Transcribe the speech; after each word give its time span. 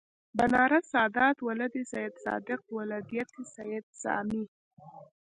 بنارس 0.37 0.85
سادات 0.93 1.37
ولد 1.47 1.73
سیدصادق 1.91 2.61
ولدیت 2.77 3.31
سید 3.55 3.85
سامي 4.01 4.43